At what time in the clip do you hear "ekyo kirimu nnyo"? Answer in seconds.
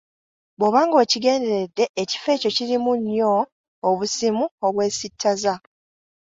2.35-3.33